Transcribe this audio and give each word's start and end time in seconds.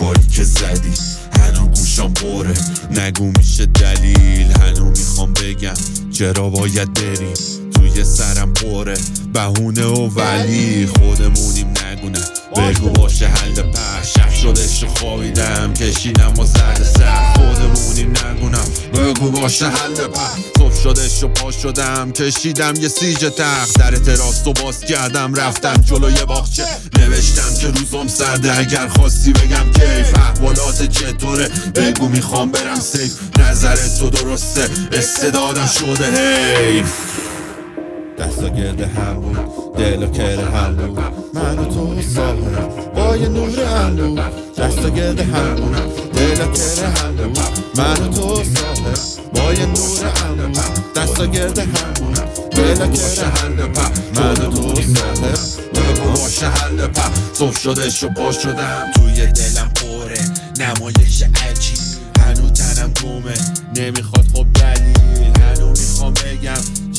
تو 0.00 0.14
که 0.30 0.44
زدی 0.44 0.92
نگو 2.90 3.32
میشه 3.38 3.66
دلیل 3.66 4.46
می‌خوام 4.84 5.32
بگم. 5.32 5.74
چرا 6.12 6.48
باید 6.50 6.94
بریم 6.94 7.34
توی 7.70 8.04
سرم 8.04 8.54
پره. 8.54 8.98
بهونه 9.34 9.84
و 9.84 10.08
ولی. 10.08 10.86
خودمونیم 10.86 11.74
نگونه. 11.86 12.39
بگو 12.56 12.88
باشه 12.88 13.26
حل 13.26 13.54
پر 13.54 14.02
شب 14.02 14.30
شدش 14.34 14.84
خوابیدم. 14.84 15.74
کشیدم 15.74 16.34
و 16.38 16.44
زد 16.44 16.82
سر. 16.96 17.32
خودمونیم 17.32 18.12
نگونم. 18.26 18.68
بگو 18.94 19.30
باشه 19.30 19.66
حل 19.66 19.94
پر 19.94 20.20
صبح 20.58 20.82
شدش 20.82 21.22
و 21.22 21.28
پا 21.28 21.50
شدم. 21.50 22.12
کشیدم 22.12 22.74
یه 22.80 22.88
سیج 22.88 23.18
تخت. 23.18 23.78
در 23.78 23.90
تراس 23.90 24.46
و 24.46 24.52
باز 24.52 24.80
کردم. 24.80 25.34
رفتم 25.34 25.74
جلوی 25.74 26.24
باغچه. 26.24 26.66
نوشتم 26.98 27.54
که 27.60 27.66
روزم 27.66 28.08
سرده. 28.08 28.58
اگر 28.58 28.88
خواستی 28.88 29.32
بگم 29.32 29.72
کیف. 29.72 30.14
احوالات 30.14 30.88
چطوره؟ 30.88 31.48
بگو 31.74 32.08
می‌خوام 32.08 32.50
برم 32.50 32.80
سیف. 32.80 33.12
نظر 33.38 33.76
تو 33.76 34.10
درسته. 34.10 34.68
استعدادم 34.92 35.66
شده. 35.66 36.06
حیف. 36.06 36.86
دستا 38.20 38.48
گرده 38.48 38.86
هم 38.86 39.14
بود. 39.14 39.76
دل 39.76 40.02
و 40.02 40.06
کره 40.06 40.44
هم 40.44 40.76
بود. 40.76 40.98
من 41.34 41.58
و 41.58 41.64
تو 41.64 42.02
ساهرم 42.14 42.68
با 42.94 43.16
یه 43.16 43.28
نور 43.28 43.60
هم 43.60 43.96
بود. 43.96 44.20
دستا 44.58 44.88
گرده 44.88 45.24
هم 45.24 45.54
بود. 45.54 46.12
دل 46.12 46.40
و 46.40 46.52
کره 46.52 46.88
هم 46.88 47.16
بود. 47.16 47.38
من 47.76 47.92
و 47.92 48.08
تو 48.08 48.44
ساهرم 48.44 49.00
با 49.34 49.52
یه 49.52 49.66
نور 49.66 50.04
هم 50.16 50.52
بود. 50.52 50.92
دستا 50.96 51.26
گرده 51.26 51.62
هم 51.62 51.92
بود. 51.94 52.14
دل 52.50 52.82
و 52.82 52.86
کره 52.86 53.26
هم 53.26 53.56
بود. 53.56 53.78
من 54.14 54.32
و 54.32 54.34
تو 54.34 54.62
بگو 55.74 56.10
باشه 56.10 56.46
حل 56.46 56.86
پر 56.86 57.10
صبح 57.32 57.58
شدش 57.58 58.04
و 58.04 58.08
پا 58.08 58.32
شدم. 58.32 58.90
توی 58.94 59.26
دلم 59.26 59.70
پره. 59.74 60.20
نمایش 60.58 61.22
عجیب. 61.22 61.78
هنو 62.18 62.50
تنم 62.50 62.92
گمه. 63.02 63.34
نمی‌خواد 63.76 64.26
خب 64.34 64.46
بگم 64.54 64.89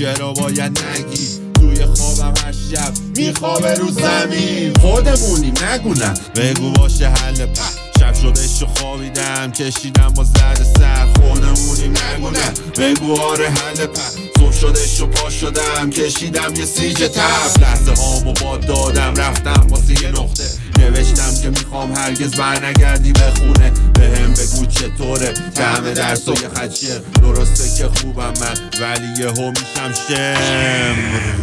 چرا 0.00 0.32
باید 0.32 0.78
نگی. 0.78 1.28
توی 1.54 1.86
خوابم 1.86 2.34
هر 2.44 2.52
شب 2.52 2.92
میخوابه 3.16 3.74
رو 3.74 3.90
زمین. 3.90 4.74
خودمونیم 4.74 5.54
نگونم. 5.64 6.14
بگو 6.36 6.70
باشه 6.70 7.08
حل 7.08 7.46
پر 7.46 7.62
شب 8.00 8.14
شدش 8.14 8.62
و 8.62 8.66
خوابیدم 8.66 9.52
کشیدم 9.52 10.12
با 10.16 10.24
زد 10.24 10.66
سر. 10.78 11.06
خودمونیم 11.06 11.94
نگونم. 12.12 12.54
بگو 12.78 13.20
آره 13.20 13.48
حل 13.48 13.86
پر 13.86 14.30
صبح 14.38 14.52
شدش 14.52 15.00
و 15.00 15.06
پا 15.06 15.30
شدم 15.30 15.90
کشیدم 15.90 16.54
یه 16.56 16.64
سیج 16.64 16.96
تب. 16.96 17.62
لحظه 17.62 17.92
هامو 18.02 18.32
با 18.32 18.56
دادم 18.56 19.14
رفتم 19.14 19.49
می‌خوام 21.86 22.04
هرگز 22.04 22.34
برنگردی 22.34 23.12
به 23.12 23.20
خونه. 23.20 23.72
به 23.94 24.18
هم 24.18 24.32
بگو 24.32 24.66
چطوره. 24.66 25.32
دم 25.32 25.92
درس 25.94 26.28
و 26.28 26.34
شعر 26.36 26.98
درسته 27.22 27.78
که 27.78 27.88
خوبم 27.88 28.32
من 28.40 28.80
ولی 28.80 29.06
یه 29.18 29.30
میشم 29.50 29.92
شمر 30.08 31.39